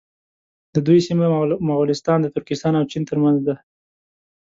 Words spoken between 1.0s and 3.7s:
سیمه مغولستان د ترکستان او چین تر منځ ده.